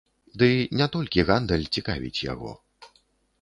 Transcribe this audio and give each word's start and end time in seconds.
Ды 0.41 0.47
не 0.79 0.87
толькі 0.95 1.25
гандаль 1.29 1.67
цікавіць 1.77 2.23
яго. 2.33 2.51